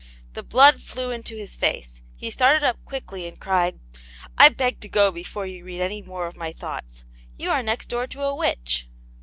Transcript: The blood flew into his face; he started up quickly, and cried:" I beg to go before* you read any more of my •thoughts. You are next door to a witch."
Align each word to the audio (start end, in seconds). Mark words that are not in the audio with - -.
The 0.33 0.41
blood 0.41 0.81
flew 0.81 1.11
into 1.11 1.35
his 1.37 1.55
face; 1.55 2.01
he 2.17 2.31
started 2.31 2.63
up 2.63 2.83
quickly, 2.85 3.27
and 3.27 3.39
cried:" 3.39 3.79
I 4.35 4.49
beg 4.49 4.79
to 4.79 4.89
go 4.89 5.11
before* 5.11 5.45
you 5.45 5.63
read 5.63 5.79
any 5.79 6.01
more 6.01 6.25
of 6.25 6.35
my 6.35 6.53
•thoughts. 6.53 7.03
You 7.37 7.51
are 7.51 7.61
next 7.61 7.89
door 7.89 8.07
to 8.07 8.23
a 8.23 8.33
witch." 8.33 8.87